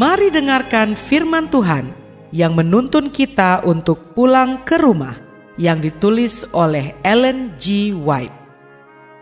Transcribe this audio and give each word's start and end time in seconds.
Mari 0.00 0.32
dengarkan 0.32 0.96
firman 0.96 1.52
Tuhan 1.52 1.92
yang 2.32 2.56
menuntun 2.56 3.12
kita 3.12 3.60
untuk 3.68 4.16
pulang 4.16 4.64
ke 4.64 4.80
rumah 4.80 5.12
yang 5.60 5.76
ditulis 5.76 6.48
oleh 6.56 6.96
Ellen 7.04 7.52
G. 7.60 7.92
White. 7.92 8.32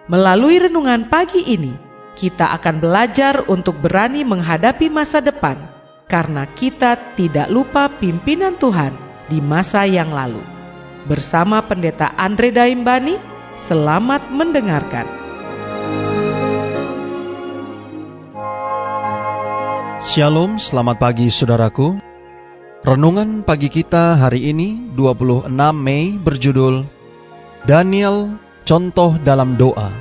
Melalui 0.07 0.63
renungan 0.63 1.11
pagi 1.11 1.43
ini, 1.51 1.75
kita 2.15 2.55
akan 2.55 2.79
belajar 2.79 3.43
untuk 3.51 3.75
berani 3.83 4.23
menghadapi 4.23 4.87
masa 4.87 5.19
depan 5.19 5.59
karena 6.07 6.47
kita 6.47 6.95
tidak 7.19 7.51
lupa 7.51 7.91
pimpinan 7.99 8.55
Tuhan 8.55 8.95
di 9.27 9.43
masa 9.43 9.83
yang 9.83 10.15
lalu. 10.15 10.47
Bersama 11.11 11.59
Pendeta 11.59 12.15
Andre 12.15 12.55
Daimbani, 12.55 13.19
selamat 13.59 14.31
mendengarkan. 14.31 15.18
Shalom, 20.09 20.57
selamat 20.57 21.05
pagi 21.05 21.29
saudaraku. 21.29 22.01
Renungan 22.81 23.45
pagi 23.45 23.69
kita 23.69 24.17
hari 24.17 24.49
ini 24.49 24.97
26 24.97 25.53
Mei 25.77 26.17
berjudul 26.17 26.81
Daniel 27.69 28.33
Contoh 28.65 29.21
dalam 29.21 29.61
Doa. 29.61 29.93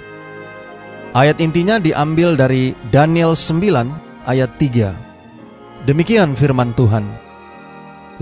Ayat 1.11 1.43
intinya 1.43 1.75
diambil 1.75 2.39
dari 2.39 2.71
Daniel 2.87 3.35
9 3.35 4.23
ayat 4.23 4.47
3. 4.55 4.95
Demikian 5.83 6.39
firman 6.39 6.71
Tuhan. 6.71 7.03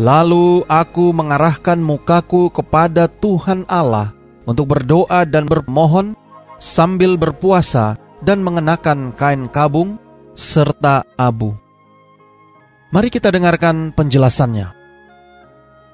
Lalu 0.01 0.65
aku 0.65 1.13
mengarahkan 1.13 1.77
mukaku 1.77 2.49
kepada 2.49 3.05
Tuhan 3.05 3.61
Allah 3.69 4.09
untuk 4.49 4.73
berdoa 4.73 5.21
dan 5.21 5.45
bermohon 5.45 6.17
sambil 6.57 7.13
berpuasa 7.13 7.93
dan 8.25 8.41
mengenakan 8.41 9.13
kain 9.13 9.45
kabung 9.53 10.01
serta 10.33 11.05
abu. 11.13 11.64
Mari 12.95 13.11
kita 13.11 13.27
dengarkan 13.27 13.91
penjelasannya. 13.91 14.71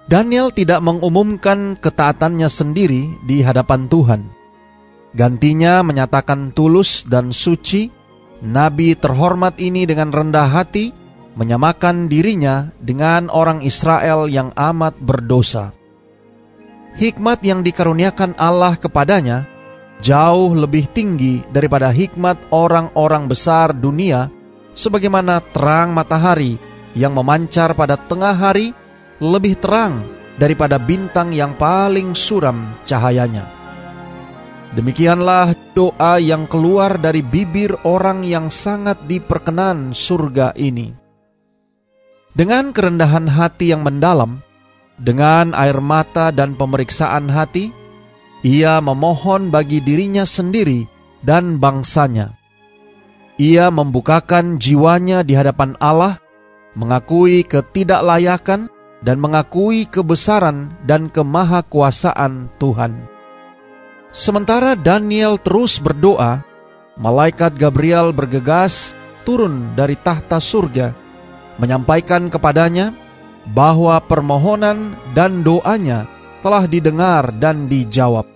Daniel 0.05 0.53
tidak 0.53 0.85
mengumumkan 0.85 1.73
ketaatannya 1.73 2.45
sendiri 2.45 3.17
di 3.25 3.41
hadapan 3.41 3.89
Tuhan. 3.89 4.21
Gantinya 5.17 5.81
menyatakan 5.81 6.53
tulus 6.53 7.01
dan 7.09 7.33
suci, 7.33 7.89
nabi 8.45 8.93
terhormat 8.93 9.57
ini 9.57 9.89
dengan 9.89 10.13
rendah 10.13 10.45
hati 10.45 10.93
menyamakan 11.33 12.05
dirinya 12.05 12.69
dengan 12.77 13.33
orang 13.33 13.65
Israel 13.65 14.29
yang 14.29 14.53
amat 14.53 14.93
berdosa. 15.01 15.73
Hikmat 17.01 17.41
yang 17.41 17.65
dikaruniakan 17.65 18.37
Allah 18.37 18.77
kepadanya 18.77 19.49
jauh 20.05 20.53
lebih 20.53 20.85
tinggi 20.93 21.41
daripada 21.49 21.89
hikmat 21.89 22.53
orang-orang 22.53 23.25
besar 23.25 23.73
dunia 23.73 24.29
sebagaimana 24.77 25.41
terang 25.49 25.97
matahari 25.97 26.69
yang 26.97 27.15
memancar 27.15 27.75
pada 27.75 27.95
tengah 27.95 28.35
hari 28.35 28.75
lebih 29.21 29.59
terang 29.61 30.03
daripada 30.35 30.81
bintang 30.81 31.31
yang 31.31 31.53
paling 31.55 32.17
suram 32.17 32.73
cahayanya. 32.87 33.45
Demikianlah 34.71 35.51
doa 35.75 36.15
yang 36.15 36.47
keluar 36.47 36.95
dari 36.95 37.19
bibir 37.19 37.75
orang 37.83 38.23
yang 38.23 38.47
sangat 38.47 39.03
diperkenan 39.03 39.91
surga 39.91 40.55
ini. 40.55 40.95
Dengan 42.31 42.71
kerendahan 42.71 43.27
hati 43.27 43.75
yang 43.75 43.83
mendalam, 43.83 44.39
dengan 44.95 45.51
air 45.51 45.83
mata 45.83 46.31
dan 46.31 46.55
pemeriksaan 46.55 47.27
hati, 47.27 47.75
ia 48.47 48.79
memohon 48.79 49.51
bagi 49.51 49.83
dirinya 49.83 50.23
sendiri 50.23 50.87
dan 51.19 51.59
bangsanya. 51.59 52.31
Ia 53.35 53.67
membukakan 53.67 54.55
jiwanya 54.55 55.27
di 55.27 55.35
hadapan 55.35 55.75
Allah 55.83 56.15
mengakui 56.77 57.43
ketidaklayakan 57.43 58.71
dan 59.01 59.17
mengakui 59.17 59.89
kebesaran 59.89 60.71
dan 60.85 61.09
kemahakuasaan 61.09 62.47
Tuhan. 62.61 63.09
Sementara 64.11 64.75
Daniel 64.75 65.39
terus 65.39 65.79
berdoa, 65.79 66.43
malaikat 66.99 67.57
Gabriel 67.57 68.11
bergegas 68.11 68.93
turun 69.23 69.73
dari 69.73 69.95
tahta 69.97 70.37
surga, 70.37 70.93
menyampaikan 71.57 72.29
kepadanya 72.29 72.93
bahwa 73.55 73.97
permohonan 74.05 74.93
dan 75.17 75.41
doanya 75.41 76.05
telah 76.45 76.69
didengar 76.69 77.33
dan 77.41 77.65
dijawab. 77.65 78.27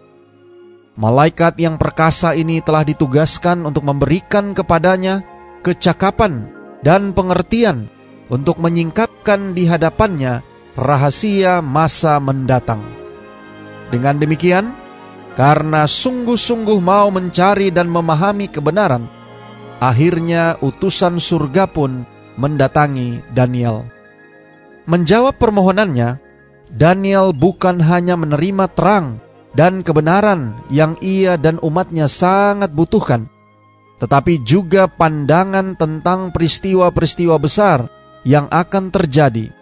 Malaikat 0.96 1.60
yang 1.60 1.76
perkasa 1.76 2.32
ini 2.34 2.64
telah 2.64 2.88
ditugaskan 2.88 3.68
untuk 3.68 3.84
memberikan 3.84 4.56
kepadanya 4.56 5.28
kecakapan 5.60 6.48
dan 6.88 7.12
pengertian 7.12 7.92
untuk 8.30 8.58
menyingkapkan 8.58 9.54
di 9.54 9.70
hadapannya 9.70 10.42
rahasia 10.76 11.64
masa 11.64 12.18
mendatang. 12.20 12.82
Dengan 13.94 14.18
demikian, 14.18 14.74
karena 15.38 15.86
sungguh-sungguh 15.86 16.80
mau 16.82 17.12
mencari 17.14 17.70
dan 17.70 17.92
memahami 17.92 18.50
kebenaran, 18.50 19.06
akhirnya 19.80 20.58
utusan 20.64 21.22
surga 21.22 21.70
pun 21.70 22.08
mendatangi 22.36 23.24
Daniel. 23.32 23.88
Menjawab 24.86 25.38
permohonannya, 25.38 26.22
Daniel 26.70 27.32
bukan 27.32 27.78
hanya 27.82 28.18
menerima 28.18 28.66
terang 28.74 29.22
dan 29.56 29.86
kebenaran 29.86 30.58
yang 30.68 31.00
ia 31.00 31.40
dan 31.40 31.62
umatnya 31.64 32.10
sangat 32.10 32.74
butuhkan, 32.76 33.32
tetapi 34.02 34.44
juga 34.44 34.90
pandangan 34.90 35.80
tentang 35.80 36.36
peristiwa-peristiwa 36.36 37.40
besar 37.40 37.88
yang 38.26 38.50
akan 38.50 38.90
terjadi, 38.90 39.54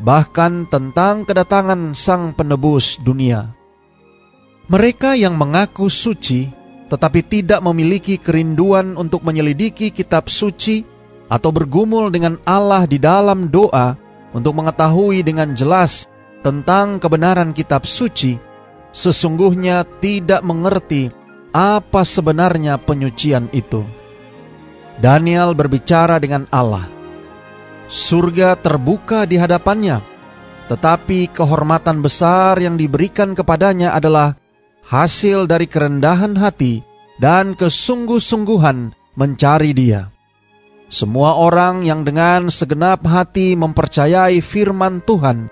bahkan 0.00 0.66
tentang 0.66 1.28
kedatangan 1.28 1.92
Sang 1.92 2.32
Penebus 2.32 2.96
dunia. 2.98 3.52
Mereka 4.66 5.14
yang 5.20 5.36
mengaku 5.36 5.92
suci 5.92 6.60
tetapi 6.90 7.22
tidak 7.22 7.62
memiliki 7.62 8.18
kerinduan 8.18 8.98
untuk 8.98 9.22
menyelidiki 9.22 9.94
kitab 9.94 10.26
suci 10.26 10.82
atau 11.30 11.54
bergumul 11.54 12.10
dengan 12.10 12.42
Allah 12.42 12.82
di 12.90 12.98
dalam 12.98 13.46
doa 13.46 13.94
untuk 14.34 14.58
mengetahui 14.58 15.22
dengan 15.22 15.54
jelas 15.54 16.10
tentang 16.42 16.98
kebenaran 16.98 17.54
kitab 17.54 17.86
suci, 17.86 18.34
sesungguhnya 18.90 19.86
tidak 20.02 20.42
mengerti 20.42 21.14
apa 21.54 22.02
sebenarnya 22.02 22.74
penyucian 22.82 23.46
itu. 23.54 23.86
Daniel 24.98 25.54
berbicara 25.54 26.18
dengan 26.18 26.50
Allah 26.50 26.99
surga 27.90 28.54
terbuka 28.54 29.26
di 29.26 29.34
hadapannya, 29.34 29.98
tetapi 30.70 31.34
kehormatan 31.34 31.98
besar 31.98 32.56
yang 32.62 32.78
diberikan 32.78 33.34
kepadanya 33.34 33.90
adalah 33.92 34.38
hasil 34.86 35.50
dari 35.50 35.66
kerendahan 35.66 36.38
hati 36.38 36.86
dan 37.18 37.58
kesungguh-sungguhan 37.58 38.94
mencari 39.18 39.74
Dia. 39.74 40.08
Semua 40.90 41.38
orang 41.38 41.86
yang 41.86 42.02
dengan 42.02 42.50
segenap 42.50 43.02
hati 43.06 43.54
mempercayai 43.54 44.42
firman 44.42 45.02
Tuhan 45.02 45.46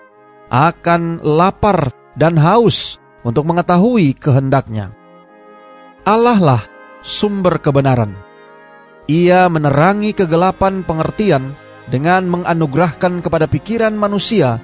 akan 0.51 1.23
lapar 1.23 1.95
dan 2.19 2.35
haus 2.39 2.99
untuk 3.23 3.47
mengetahui 3.47 4.19
kehendaknya. 4.19 4.91
Allah 6.03 6.39
lah 6.41 6.63
sumber 7.05 7.63
kebenaran. 7.63 8.19
Ia 9.07 9.47
menerangi 9.47 10.11
kegelapan 10.17 10.83
pengertian 10.83 11.55
dengan 11.89 12.29
menganugerahkan 12.29 13.25
kepada 13.25 13.49
pikiran 13.49 13.97
manusia 13.97 14.61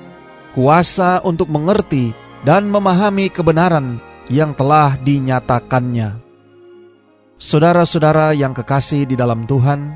kuasa 0.54 1.24
untuk 1.24 1.50
mengerti 1.50 2.14
dan 2.44 2.68
memahami 2.68 3.32
kebenaran 3.32 3.98
yang 4.30 4.54
telah 4.54 4.94
dinyatakannya. 5.00 6.20
Saudara-saudara 7.34 8.32
yang 8.32 8.54
kekasih 8.54 9.04
di 9.10 9.18
dalam 9.18 9.44
Tuhan, 9.44 9.90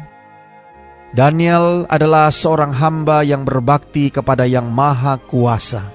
Daniel 1.15 1.89
adalah 1.89 2.29
seorang 2.29 2.75
hamba 2.75 3.25
yang 3.25 3.47
berbakti 3.47 4.13
kepada 4.13 4.45
Yang 4.45 4.69
Maha 4.69 5.17
Kuasa. 5.17 5.89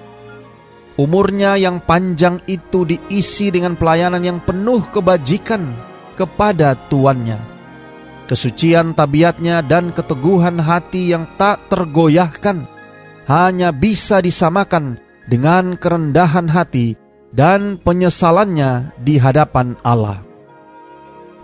Umurnya 0.98 1.54
yang 1.58 1.82
panjang 1.82 2.42
itu 2.50 2.86
diisi 2.86 3.50
dengan 3.50 3.78
pelayanan 3.78 4.22
yang 4.22 4.38
penuh 4.42 4.82
kebajikan 4.90 5.74
kepada 6.14 6.78
tuannya 6.86 7.53
Kesucian 8.24 8.96
tabiatnya 8.96 9.60
dan 9.60 9.92
keteguhan 9.92 10.56
hati 10.56 11.12
yang 11.12 11.28
tak 11.36 11.60
tergoyahkan 11.68 12.64
hanya 13.28 13.68
bisa 13.68 14.24
disamakan 14.24 14.96
dengan 15.28 15.76
kerendahan 15.76 16.48
hati 16.48 16.96
dan 17.36 17.76
penyesalannya 17.80 18.92
di 19.00 19.20
hadapan 19.20 19.76
Allah. 19.84 20.24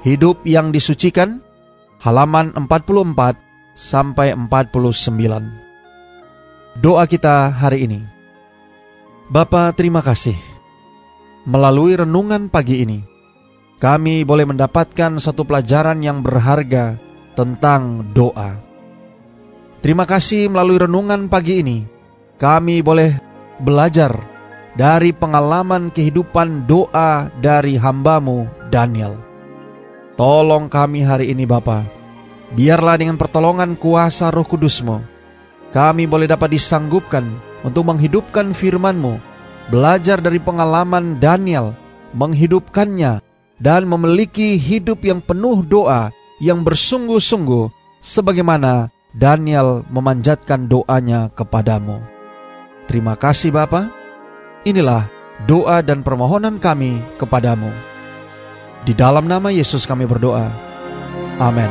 Hidup 0.00 0.40
yang 0.48 0.72
disucikan 0.72 1.44
halaman 2.00 2.56
44 2.56 3.36
sampai 3.76 4.32
49. 4.32 6.80
Doa 6.80 7.04
kita 7.04 7.52
hari 7.52 7.84
ini. 7.84 8.00
Bapa 9.28 9.76
terima 9.76 10.00
kasih. 10.00 10.36
Melalui 11.44 11.96
renungan 11.96 12.48
pagi 12.48 12.84
ini, 12.84 13.09
kami 13.80 14.28
boleh 14.28 14.44
mendapatkan 14.44 15.16
satu 15.16 15.48
pelajaran 15.48 16.04
yang 16.04 16.20
berharga 16.20 17.00
tentang 17.32 18.12
doa. 18.12 18.60
Terima 19.80 20.04
kasih 20.04 20.52
melalui 20.52 20.84
renungan 20.84 21.32
pagi 21.32 21.64
ini, 21.64 21.88
kami 22.36 22.84
boleh 22.84 23.16
belajar 23.56 24.12
dari 24.76 25.16
pengalaman 25.16 25.88
kehidupan 25.88 26.68
doa 26.68 27.32
dari 27.40 27.80
hambamu 27.80 28.44
Daniel. 28.68 29.16
Tolong 30.20 30.68
kami 30.68 31.00
hari 31.00 31.32
ini 31.32 31.48
Bapa, 31.48 31.80
biarlah 32.52 33.00
dengan 33.00 33.16
pertolongan 33.16 33.72
kuasa 33.80 34.28
roh 34.28 34.44
kudusmu, 34.44 35.00
kami 35.72 36.04
boleh 36.04 36.28
dapat 36.28 36.52
disanggupkan 36.52 37.24
untuk 37.64 37.88
menghidupkan 37.88 38.52
firman-Mu, 38.52 39.16
belajar 39.72 40.20
dari 40.20 40.36
pengalaman 40.36 41.16
Daniel, 41.16 41.72
menghidupkannya, 42.12 43.29
dan 43.60 43.84
memiliki 43.84 44.56
hidup 44.56 45.04
yang 45.04 45.20
penuh 45.20 45.60
doa 45.62 46.08
yang 46.40 46.64
bersungguh-sungguh 46.64 47.68
sebagaimana 48.00 48.88
Daniel 49.12 49.84
memanjatkan 49.92 50.64
doanya 50.64 51.28
kepadamu. 51.36 52.00
Terima 52.88 53.14
kasih 53.14 53.52
Bapa. 53.52 53.92
Inilah 54.64 55.06
doa 55.44 55.84
dan 55.84 56.00
permohonan 56.00 56.56
kami 56.56 57.04
kepadamu. 57.20 57.70
Di 58.88 58.96
dalam 58.96 59.28
nama 59.28 59.52
Yesus 59.52 59.84
kami 59.84 60.08
berdoa. 60.08 60.48
Amin. 61.36 61.68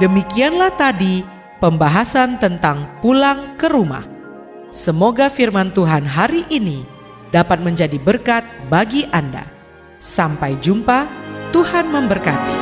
Demikianlah 0.00 0.72
tadi 0.80 1.39
pembahasan 1.60 2.40
tentang 2.40 2.88
pulang 3.04 3.54
ke 3.60 3.68
rumah. 3.68 4.02
Semoga 4.72 5.28
firman 5.28 5.70
Tuhan 5.70 6.08
hari 6.08 6.48
ini 6.48 6.82
dapat 7.30 7.60
menjadi 7.60 8.00
berkat 8.00 8.42
bagi 8.72 9.06
Anda. 9.12 9.46
Sampai 10.00 10.56
jumpa, 10.58 11.04
Tuhan 11.52 11.92
memberkati. 11.92 12.56